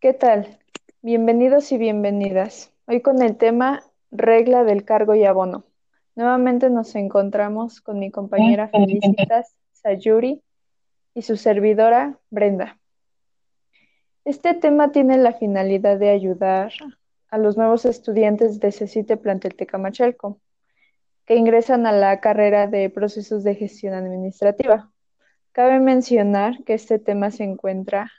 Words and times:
¿Qué 0.00 0.14
tal? 0.14 0.58
Bienvenidos 1.02 1.72
y 1.72 1.76
bienvenidas. 1.76 2.72
Hoy 2.86 3.02
con 3.02 3.20
el 3.20 3.36
tema 3.36 3.82
regla 4.10 4.64
del 4.64 4.86
cargo 4.86 5.14
y 5.14 5.26
abono. 5.26 5.66
Nuevamente 6.16 6.70
nos 6.70 6.94
encontramos 6.94 7.82
con 7.82 7.98
mi 7.98 8.10
compañera 8.10 8.68
Felicitas 8.68 9.54
Sayuri 9.72 10.40
y 11.12 11.20
su 11.20 11.36
servidora 11.36 12.18
Brenda. 12.30 12.78
Este 14.24 14.54
tema 14.54 14.90
tiene 14.90 15.18
la 15.18 15.34
finalidad 15.34 15.98
de 15.98 16.08
ayudar 16.08 16.72
a 17.28 17.36
los 17.36 17.58
nuevos 17.58 17.84
estudiantes 17.84 18.58
de 18.58 18.72
CECITE 18.72 19.18
Plantel 19.18 19.54
Tecamachalco 19.54 20.40
que 21.26 21.36
ingresan 21.36 21.86
a 21.86 21.92
la 21.92 22.20
carrera 22.20 22.68
de 22.68 22.88
procesos 22.88 23.44
de 23.44 23.54
gestión 23.54 23.92
administrativa. 23.92 24.90
Cabe 25.52 25.78
mencionar 25.78 26.64
que 26.64 26.72
este 26.72 26.98
tema 26.98 27.30
se 27.30 27.44
encuentra 27.44 28.10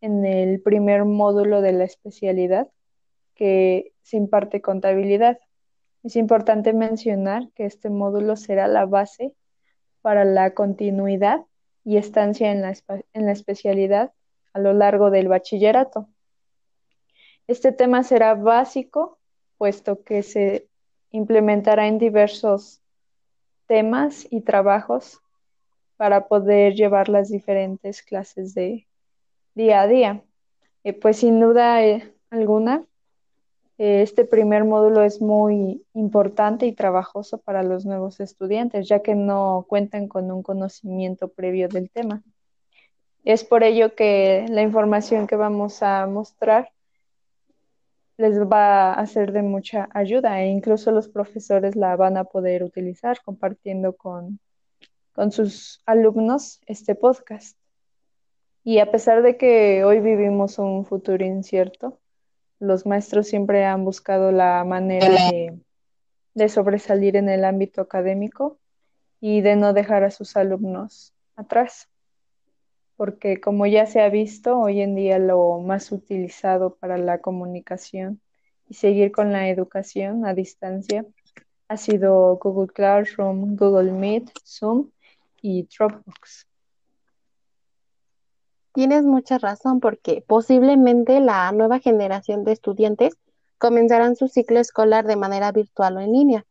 en 0.00 0.24
el 0.24 0.60
primer 0.60 1.04
módulo 1.04 1.60
de 1.60 1.72
la 1.72 1.84
especialidad 1.84 2.68
que 3.34 3.92
se 4.02 4.16
imparte 4.16 4.60
contabilidad. 4.60 5.38
Es 6.02 6.16
importante 6.16 6.72
mencionar 6.72 7.50
que 7.54 7.66
este 7.66 7.90
módulo 7.90 8.36
será 8.36 8.68
la 8.68 8.86
base 8.86 9.34
para 10.02 10.24
la 10.24 10.54
continuidad 10.54 11.44
y 11.84 11.96
estancia 11.96 12.50
en 12.52 12.62
la, 12.62 12.74
en 13.12 13.26
la 13.26 13.32
especialidad 13.32 14.12
a 14.52 14.58
lo 14.58 14.72
largo 14.72 15.10
del 15.10 15.28
bachillerato. 15.28 16.08
Este 17.46 17.72
tema 17.72 18.02
será 18.02 18.34
básico, 18.34 19.18
puesto 19.56 20.02
que 20.02 20.22
se 20.22 20.68
implementará 21.10 21.86
en 21.86 21.98
diversos 21.98 22.82
temas 23.66 24.26
y 24.30 24.40
trabajos 24.40 25.20
para 25.96 26.28
poder 26.28 26.74
llevar 26.74 27.08
las 27.08 27.28
diferentes 27.28 28.02
clases 28.02 28.54
de 28.54 28.87
día 29.58 29.82
a 29.82 29.88
día. 29.88 30.22
Eh, 30.84 30.94
pues 30.94 31.18
sin 31.18 31.40
duda 31.40 31.84
eh, 31.84 32.14
alguna, 32.30 32.84
eh, 33.76 34.02
este 34.02 34.24
primer 34.24 34.64
módulo 34.64 35.02
es 35.02 35.20
muy 35.20 35.84
importante 35.92 36.66
y 36.66 36.72
trabajoso 36.72 37.38
para 37.38 37.62
los 37.62 37.84
nuevos 37.84 38.20
estudiantes, 38.20 38.88
ya 38.88 39.00
que 39.00 39.14
no 39.14 39.66
cuentan 39.68 40.08
con 40.08 40.30
un 40.30 40.42
conocimiento 40.42 41.28
previo 41.28 41.68
del 41.68 41.90
tema. 41.90 42.22
Es 43.24 43.44
por 43.44 43.64
ello 43.64 43.94
que 43.94 44.46
la 44.48 44.62
información 44.62 45.26
que 45.26 45.36
vamos 45.36 45.82
a 45.82 46.06
mostrar 46.06 46.70
les 48.16 48.40
va 48.40 48.94
a 48.94 49.06
ser 49.06 49.32
de 49.32 49.42
mucha 49.42 49.88
ayuda 49.92 50.40
e 50.40 50.46
incluso 50.48 50.90
los 50.92 51.08
profesores 51.08 51.76
la 51.76 51.94
van 51.96 52.16
a 52.16 52.24
poder 52.24 52.64
utilizar 52.64 53.20
compartiendo 53.24 53.92
con, 53.92 54.40
con 55.12 55.30
sus 55.30 55.82
alumnos 55.84 56.60
este 56.66 56.94
podcast. 56.94 57.58
Y 58.68 58.80
a 58.80 58.90
pesar 58.90 59.22
de 59.22 59.38
que 59.38 59.82
hoy 59.82 60.00
vivimos 60.00 60.58
un 60.58 60.84
futuro 60.84 61.24
incierto, 61.24 61.98
los 62.58 62.84
maestros 62.84 63.26
siempre 63.26 63.64
han 63.64 63.82
buscado 63.82 64.30
la 64.30 64.62
manera 64.62 65.08
de, 65.08 65.58
de 66.34 66.48
sobresalir 66.50 67.16
en 67.16 67.30
el 67.30 67.46
ámbito 67.46 67.80
académico 67.80 68.58
y 69.22 69.40
de 69.40 69.56
no 69.56 69.72
dejar 69.72 70.04
a 70.04 70.10
sus 70.10 70.36
alumnos 70.36 71.14
atrás. 71.34 71.88
Porque 72.96 73.40
como 73.40 73.64
ya 73.64 73.86
se 73.86 74.02
ha 74.02 74.10
visto, 74.10 74.60
hoy 74.60 74.82
en 74.82 74.94
día 74.96 75.18
lo 75.18 75.60
más 75.60 75.90
utilizado 75.90 76.74
para 76.74 76.98
la 76.98 77.22
comunicación 77.22 78.20
y 78.68 78.74
seguir 78.74 79.12
con 79.12 79.32
la 79.32 79.48
educación 79.48 80.26
a 80.26 80.34
distancia 80.34 81.06
ha 81.68 81.78
sido 81.78 82.36
Google 82.36 82.70
Classroom, 82.70 83.56
Google 83.56 83.92
Meet, 83.92 84.30
Zoom 84.44 84.90
y 85.40 85.66
Dropbox. 85.74 86.47
Tienes 88.78 89.02
mucha 89.02 89.38
razón 89.38 89.80
porque 89.80 90.22
posiblemente 90.24 91.18
la 91.18 91.50
nueva 91.50 91.80
generación 91.80 92.44
de 92.44 92.52
estudiantes 92.52 93.18
comenzarán 93.58 94.14
su 94.14 94.28
ciclo 94.28 94.60
escolar 94.60 95.04
de 95.04 95.16
manera 95.16 95.50
virtual 95.50 95.96
o 95.96 96.00
en 96.00 96.12
línea 96.12 96.46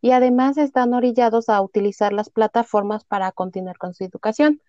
y 0.00 0.10
además 0.10 0.58
están 0.58 0.92
orillados 0.92 1.48
a 1.48 1.62
utilizar 1.62 2.12
las 2.12 2.30
plataformas 2.30 3.04
para 3.04 3.30
continuar 3.30 3.78
con 3.78 3.94
su 3.94 4.02
educación. 4.02 4.60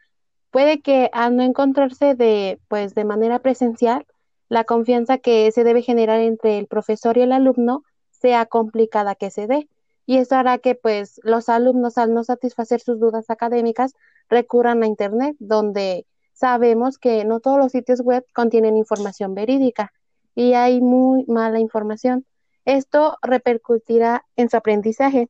Puede 0.51 0.83
que 0.83 1.09
al 1.11 1.35
no 1.35 1.41
encontrarse 1.41 2.13
de 2.13 2.59
pues 2.67 2.93
de 2.93 3.05
manera 3.05 3.39
presencial, 3.39 4.05
la 4.47 4.63
confianza 4.63 5.17
que 5.17 5.51
se 5.51 5.63
debe 5.63 5.81
generar 5.81 6.19
entre 6.19 6.59
el 6.59 6.67
profesor 6.67 7.17
y 7.17 7.21
el 7.21 7.31
alumno 7.31 7.81
sea 8.11 8.45
complicada 8.45 9.15
que 9.15 9.31
se 9.31 9.47
dé. 9.47 9.67
Y 10.05 10.17
eso 10.17 10.35
hará 10.35 10.59
que 10.59 10.75
pues 10.75 11.19
los 11.23 11.49
alumnos 11.49 11.97
al 11.97 12.13
no 12.13 12.23
satisfacer 12.23 12.81
sus 12.81 12.99
dudas 12.99 13.31
académicas 13.31 13.95
recurran 14.29 14.83
a 14.83 14.85
internet 14.85 15.35
donde 15.39 16.05
sabemos 16.39 16.97
que 16.97 17.25
no 17.25 17.41
todos 17.41 17.57
los 17.59 17.71
sitios 17.71 17.99
web 18.01 18.25
contienen 18.33 18.77
información 18.77 19.35
verídica 19.35 19.91
y 20.35 20.53
hay 20.53 20.79
muy 20.79 21.25
mala 21.27 21.59
información. 21.59 22.25
Esto 22.63 23.17
repercutirá 23.21 24.25
en 24.37 24.49
su 24.49 24.55
aprendizaje. 24.55 25.29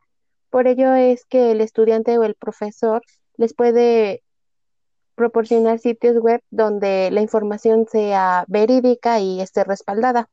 Por 0.52 0.68
ello 0.68 0.94
es 0.94 1.26
que 1.26 1.52
el 1.52 1.62
estudiante 1.62 2.18
o 2.18 2.24
el 2.24 2.36
profesor 2.36 3.02
les 3.38 3.56
puede 3.56 4.24
proporcionar 5.16 5.80
sitios 5.80 6.18
web 6.18 6.42
donde 6.52 7.10
la 7.12 7.22
información 7.22 7.88
sea 7.88 8.46
verídica 8.48 9.20
y 9.20 9.42
esté 9.42 9.64
respaldada. 9.64 10.30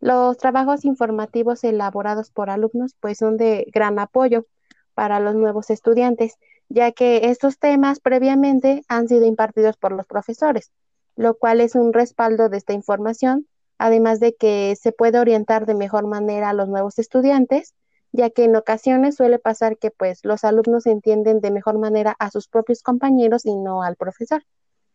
Los 0.00 0.38
trabajos 0.38 0.84
informativos 0.84 1.62
elaborados 1.62 2.30
por 2.30 2.50
alumnos 2.50 2.96
pues 3.00 3.18
son 3.18 3.36
de 3.36 3.66
gran 3.72 3.98
apoyo 3.98 4.46
para 4.94 5.20
los 5.20 5.36
nuevos 5.36 5.70
estudiantes 5.70 6.36
ya 6.70 6.92
que 6.92 7.30
estos 7.30 7.58
temas 7.58 8.00
previamente 8.00 8.84
han 8.88 9.08
sido 9.08 9.26
impartidos 9.26 9.76
por 9.76 9.92
los 9.92 10.06
profesores, 10.06 10.70
lo 11.16 11.36
cual 11.36 11.60
es 11.60 11.74
un 11.74 11.92
respaldo 11.92 12.48
de 12.48 12.56
esta 12.56 12.72
información, 12.72 13.46
además 13.76 14.20
de 14.20 14.34
que 14.36 14.76
se 14.80 14.92
puede 14.92 15.18
orientar 15.18 15.66
de 15.66 15.74
mejor 15.74 16.06
manera 16.06 16.48
a 16.50 16.54
los 16.54 16.68
nuevos 16.68 16.98
estudiantes, 16.98 17.74
ya 18.12 18.30
que 18.30 18.44
en 18.44 18.54
ocasiones 18.54 19.16
suele 19.16 19.38
pasar 19.38 19.78
que 19.78 19.90
pues 19.90 20.20
los 20.22 20.44
alumnos 20.44 20.86
entienden 20.86 21.40
de 21.40 21.50
mejor 21.50 21.78
manera 21.78 22.14
a 22.18 22.30
sus 22.30 22.48
propios 22.48 22.82
compañeros 22.82 23.44
y 23.46 23.54
no 23.56 23.82
al 23.82 23.96
profesor. 23.96 24.44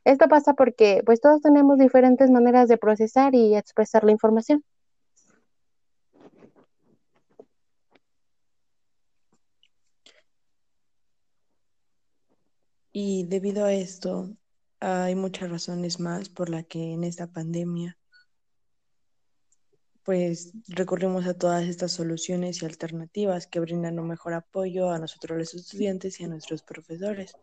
Esto 0.06 0.28
pasa 0.30 0.53
porque 0.53 1.02
pues 1.06 1.19
todos 1.19 1.41
tenemos 1.41 1.78
diferentes 1.78 2.31
maneras 2.31 2.69
de 2.69 2.78
procesar 2.78 3.35
y 3.35 3.56
expresar 3.56 4.03
la 4.06 4.12
información. 4.12 4.64
Y 12.98 13.26
debido 13.26 13.66
a 13.66 13.74
esto, 13.74 14.38
hay 14.80 15.16
muchas 15.16 15.50
razones 15.50 16.00
más 16.00 16.30
por 16.30 16.50
las 16.50 16.66
que 16.66 16.94
en 16.94 17.04
esta 17.04 17.28
pandemia, 17.28 17.98
pues 20.04 20.54
recurrimos 20.70 21.28
a 21.28 21.34
todas 21.34 21.66
estas 21.66 21.92
soluciones 21.92 22.62
y 22.62 22.66
alternativas 22.66 23.48
que 23.48 23.60
brindan 23.60 24.00
un 24.00 24.08
mejor 24.08 24.34
apoyo 24.34 24.92
a 24.92 24.98
nosotros 24.98 25.38
los 25.38 25.54
estudiantes 25.56 26.22
y 26.22 26.24
a 26.24 26.30
nuestros 26.30 26.64
profesores. 26.64 27.34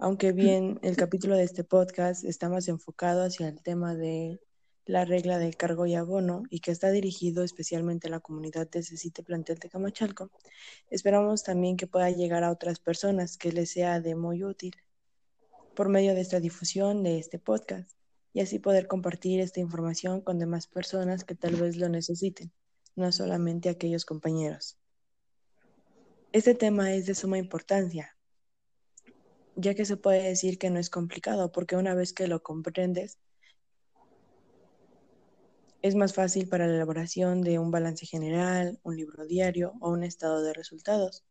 Aunque 0.00 0.32
bien 0.32 0.78
el 0.82 0.98
capítulo 0.98 1.34
de 1.34 1.44
este 1.44 1.64
podcast 1.64 2.24
está 2.24 2.50
más 2.50 2.68
enfocado 2.68 3.24
hacia 3.24 3.48
el 3.48 3.62
tema 3.62 3.94
de 3.94 4.38
la 4.88 5.04
regla 5.04 5.38
del 5.38 5.54
cargo 5.54 5.84
y 5.84 5.94
abono 5.94 6.44
y 6.48 6.60
que 6.60 6.70
está 6.70 6.90
dirigido 6.90 7.44
especialmente 7.44 8.08
a 8.08 8.10
la 8.10 8.20
comunidad 8.20 8.70
de 8.70 8.82
Cecite 8.82 9.22
Plantel 9.22 9.58
de 9.58 9.68
Camachalco, 9.68 10.30
esperamos 10.88 11.44
también 11.44 11.76
que 11.76 11.86
pueda 11.86 12.08
llegar 12.08 12.42
a 12.42 12.50
otras 12.50 12.80
personas 12.80 13.36
que 13.36 13.52
les 13.52 13.70
sea 13.70 14.00
de 14.00 14.14
muy 14.14 14.42
útil 14.44 14.74
por 15.76 15.90
medio 15.90 16.14
de 16.14 16.22
esta 16.22 16.40
difusión 16.40 17.02
de 17.02 17.18
este 17.18 17.38
podcast 17.38 17.98
y 18.32 18.40
así 18.40 18.58
poder 18.58 18.86
compartir 18.86 19.40
esta 19.40 19.60
información 19.60 20.22
con 20.22 20.38
demás 20.38 20.66
personas 20.66 21.22
que 21.22 21.34
tal 21.34 21.56
vez 21.56 21.76
lo 21.76 21.90
necesiten, 21.90 22.50
no 22.96 23.12
solamente 23.12 23.68
aquellos 23.68 24.06
compañeros. 24.06 24.78
Este 26.32 26.54
tema 26.54 26.94
es 26.94 27.04
de 27.04 27.14
suma 27.14 27.36
importancia, 27.36 28.16
ya 29.54 29.74
que 29.74 29.84
se 29.84 29.98
puede 29.98 30.22
decir 30.22 30.58
que 30.58 30.70
no 30.70 30.78
es 30.78 30.88
complicado 30.88 31.52
porque 31.52 31.76
una 31.76 31.94
vez 31.94 32.14
que 32.14 32.26
lo 32.26 32.42
comprendes, 32.42 33.18
es 35.82 35.94
más 35.94 36.14
fácil 36.14 36.48
para 36.48 36.66
la 36.66 36.74
elaboración 36.74 37.42
de 37.42 37.58
un 37.58 37.70
balance 37.70 38.06
general, 38.06 38.78
un 38.82 38.96
libro 38.96 39.26
diario 39.26 39.74
o 39.80 39.90
un 39.90 40.02
estado 40.02 40.42
de 40.42 40.52
resultados. 40.52 41.24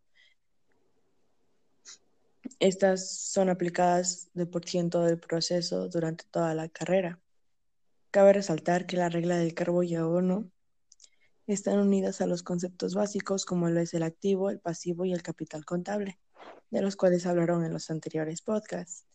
Estas 2.59 3.09
son 3.09 3.49
aplicadas 3.49 4.29
de 4.33 4.45
por 4.45 4.65
ciento 4.65 5.03
del 5.03 5.19
proceso 5.19 5.89
durante 5.89 6.23
toda 6.31 6.55
la 6.55 6.69
carrera. 6.69 7.19
Cabe 8.09 8.33
resaltar 8.33 8.85
que 8.85 8.97
la 8.97 9.09
regla 9.09 9.37
del 9.37 9.53
carbo 9.53 9.83
y 9.83 9.95
abono 9.95 10.49
están 11.45 11.79
unidas 11.79 12.21
a 12.21 12.27
los 12.27 12.43
conceptos 12.43 12.93
básicos 12.93 13.45
como 13.45 13.69
lo 13.69 13.79
es 13.79 13.93
el 13.93 14.03
activo, 14.03 14.49
el 14.49 14.59
pasivo 14.59 15.05
y 15.05 15.13
el 15.13 15.23
capital 15.23 15.65
contable, 15.65 16.19
de 16.71 16.81
los 16.81 16.95
cuales 16.95 17.25
hablaron 17.25 17.65
en 17.65 17.73
los 17.73 17.89
anteriores 17.89 18.41
podcasts. 18.41 19.05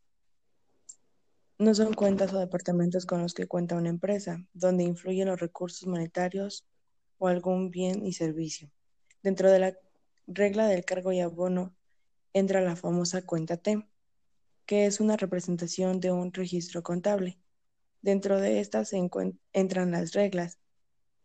No 1.59 1.75
son 1.75 1.95
cuentas 1.95 2.33
o 2.33 2.39
departamentos 2.39 3.07
con 3.07 3.23
los 3.23 3.35
que 3.35 3.47
cuenta 3.47 3.77
una 3.77 3.91
empresa, 3.91 4.45
donde 4.53 4.85
influyen 4.85 5.29
los 5.29 5.41
recursos 5.41 5.87
monetarios 5.87 6.67
o 7.19 7.29
algún 7.29 7.71
bien 7.71 8.05
y 8.05 8.15
servicio. 8.15 8.71
Dentro 9.23 9.51
de 9.51 9.59
la 9.61 9.79
regla 10.27 10.67
del 10.67 10.85
cargo 10.85 11.13
y 11.13 11.21
abono 11.21 11.77
entra 12.33 12.61
la 12.63 12.75
famosa 12.75 13.23
cuenta 13.23 13.57
T, 13.59 13.87
que 14.67 14.87
es 14.87 14.99
una 14.99 15.17
representación 15.17 16.01
de 16.01 16.11
un 16.11 16.33
registro 16.33 16.83
contable. 16.83 17.39
Dentro 18.01 18.41
de 18.41 18.59
estas 18.59 18.89
se 18.89 19.11
entran 19.53 19.91
las 19.93 20.13
reglas, 20.13 20.59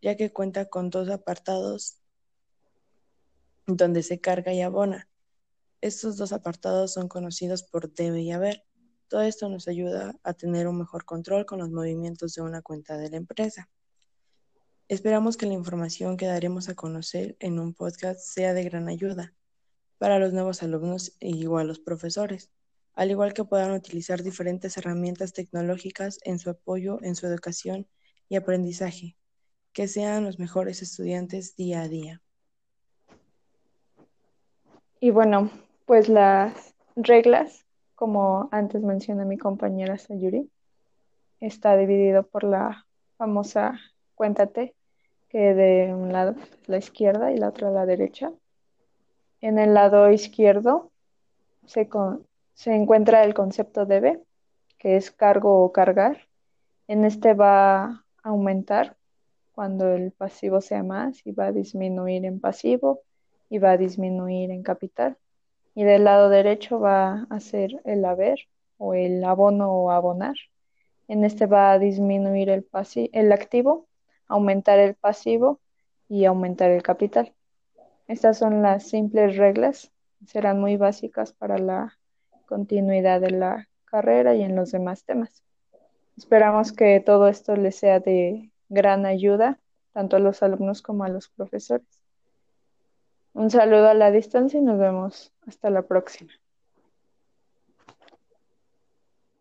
ya 0.01 0.15
que 0.15 0.31
cuenta 0.31 0.65
con 0.65 0.89
dos 0.89 1.09
apartados 1.09 1.97
donde 3.65 4.03
se 4.03 4.19
carga 4.19 4.53
y 4.53 4.61
abona. 4.61 5.09
Estos 5.81 6.17
dos 6.17 6.31
apartados 6.31 6.93
son 6.93 7.07
conocidos 7.07 7.63
por 7.63 7.91
debe 7.93 8.21
y 8.21 8.31
haber. 8.31 8.66
Todo 9.07 9.21
esto 9.21 9.47
nos 9.47 9.67
ayuda 9.67 10.19
a 10.23 10.33
tener 10.33 10.67
un 10.67 10.79
mejor 10.79 11.05
control 11.05 11.45
con 11.45 11.59
los 11.59 11.69
movimientos 11.69 12.33
de 12.33 12.41
una 12.41 12.61
cuenta 12.61 12.97
de 12.97 13.09
la 13.09 13.17
empresa. 13.17 13.69
Esperamos 14.89 15.37
que 15.37 15.45
la 15.45 15.53
información 15.53 16.17
que 16.17 16.27
daremos 16.27 16.67
a 16.67 16.75
conocer 16.75 17.37
en 17.39 17.59
un 17.59 17.73
podcast 17.73 18.19
sea 18.19 18.53
de 18.53 18.63
gran 18.63 18.89
ayuda 18.89 19.33
para 19.97 20.19
los 20.19 20.33
nuevos 20.33 20.63
alumnos 20.63 21.15
y 21.19 21.37
igual 21.37 21.67
los 21.67 21.79
profesores, 21.79 22.51
al 22.95 23.11
igual 23.11 23.33
que 23.33 23.43
puedan 23.45 23.71
utilizar 23.71 24.23
diferentes 24.23 24.75
herramientas 24.77 25.33
tecnológicas 25.33 26.19
en 26.23 26.39
su 26.39 26.49
apoyo 26.49 26.99
en 27.01 27.15
su 27.15 27.27
educación 27.27 27.87
y 28.27 28.35
aprendizaje, 28.35 29.15
que 29.71 29.87
sean 29.87 30.25
los 30.25 30.39
mejores 30.39 30.81
estudiantes 30.81 31.55
día 31.55 31.81
a 31.81 31.87
día. 31.87 32.21
Y 34.99 35.11
bueno, 35.11 35.51
pues 35.85 36.09
las 36.09 36.73
reglas, 36.95 37.66
como 37.97 38.47
antes 38.51 38.83
menciona 38.83 39.25
mi 39.25 39.39
compañera 39.39 39.97
Sayuri, 39.97 40.47
está 41.39 41.75
dividido 41.75 42.21
por 42.21 42.43
la 42.43 42.85
famosa 43.17 43.79
cuéntate, 44.13 44.75
que 45.29 45.55
de 45.55 45.95
un 45.95 46.13
lado 46.13 46.35
la 46.67 46.77
izquierda 46.77 47.31
y 47.31 47.37
la 47.37 47.49
otra 47.49 47.71
la 47.71 47.87
derecha. 47.87 48.31
En 49.41 49.57
el 49.57 49.73
lado 49.73 50.11
izquierdo 50.11 50.91
se, 51.65 51.89
se 52.53 52.75
encuentra 52.75 53.23
el 53.23 53.33
concepto 53.33 53.87
debe, 53.87 54.21
que 54.77 54.95
es 54.95 55.09
cargo 55.09 55.63
o 55.63 55.71
cargar. 55.71 56.27
En 56.87 57.03
este 57.03 57.33
va 57.33 57.83
a 57.83 58.03
aumentar 58.21 58.95
cuando 59.53 59.91
el 59.91 60.11
pasivo 60.11 60.61
sea 60.61 60.83
más 60.83 61.25
y 61.25 61.31
va 61.31 61.47
a 61.47 61.51
disminuir 61.51 62.25
en 62.25 62.39
pasivo 62.39 63.01
y 63.49 63.57
va 63.57 63.71
a 63.71 63.77
disminuir 63.77 64.51
en 64.51 64.61
capital. 64.61 65.17
Y 65.77 65.83
del 65.83 66.05
lado 66.05 66.29
derecho 66.29 66.79
va 66.79 67.27
a 67.29 67.39
ser 67.39 67.83
el 67.85 68.03
haber 68.03 68.39
o 68.79 68.95
el 68.95 69.23
abono 69.23 69.71
o 69.71 69.91
abonar. 69.91 70.33
En 71.07 71.23
este 71.23 71.45
va 71.45 71.71
a 71.71 71.77
disminuir 71.77 72.49
el, 72.49 72.67
el 73.13 73.31
activo 73.31 73.87
aumentar 74.27 74.79
el 74.79 74.95
pasivo 74.95 75.59
y 76.09 76.25
aumentar 76.25 76.71
el 76.71 76.81
capital. 76.81 77.31
Estas 78.07 78.39
son 78.39 78.63
las 78.63 78.87
simples 78.89 79.37
reglas, 79.37 79.91
serán 80.25 80.59
muy 80.59 80.77
básicas 80.77 81.33
para 81.33 81.59
la 81.59 81.99
continuidad 82.47 83.21
de 83.21 83.29
la 83.29 83.69
carrera 83.85 84.33
y 84.33 84.41
en 84.41 84.55
los 84.55 84.71
demás 84.71 85.03
temas. 85.03 85.43
Esperamos 86.17 86.71
que 86.71 86.99
todo 87.01 87.27
esto 87.27 87.55
les 87.55 87.75
sea 87.75 87.99
de 87.99 88.49
gran 88.67 89.05
ayuda, 89.05 89.59
tanto 89.93 90.15
a 90.15 90.19
los 90.19 90.41
alumnos 90.41 90.81
como 90.81 91.03
a 91.03 91.09
los 91.09 91.29
profesores. 91.29 92.06
Un 93.37 93.49
saludo 93.49 93.87
a 93.87 93.93
la 93.93 94.11
distancia 94.11 94.59
y 94.59 94.63
nos 94.63 94.77
vemos 94.77 95.31
hasta 95.45 95.69
la 95.69 95.83
próxima. 95.87 96.33